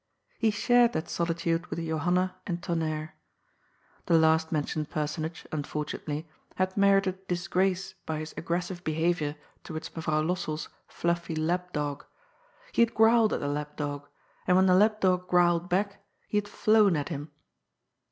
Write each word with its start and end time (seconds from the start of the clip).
He 0.39 0.49
shared 0.49 0.93
that 0.93 1.07
solitude 1.07 1.67
with 1.67 1.77
Johanna 1.77 2.35
and 2.47 2.59
Tonnerre. 2.63 3.13
The 4.07 4.17
last 4.17 4.51
men 4.51 4.63
tioned 4.63 4.89
personage, 4.89 5.45
unfortunately, 5.51 6.27
had 6.55 6.75
merited 6.75 7.27
disgrace 7.27 7.93
by 8.07 8.17
his 8.17 8.33
aggressive 8.35 8.83
behaviour 8.83 9.35
towards 9.63 9.89
Mevrouw 9.91 10.25
Lossell's 10.25 10.69
fluffy 10.87 11.35
lapdog. 11.35 12.05
He 12.71 12.81
had 12.81 12.95
growled 12.95 13.31
at 13.31 13.41
the 13.41 13.47
lapdog, 13.47 14.07
and 14.47 14.57
when 14.57 14.65
the 14.65 14.73
lap 14.73 15.01
dog 15.01 15.27
growled 15.27 15.69
back, 15.69 16.03
he 16.27 16.37
had 16.37 16.47
flown 16.47 16.95
at 16.97 17.09
him. 17.09 17.29